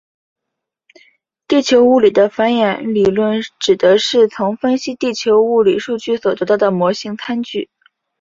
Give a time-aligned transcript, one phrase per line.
[1.47, 7.67] 地球物理的反演理论指的是从分析地球物理数据所得到的模型参数。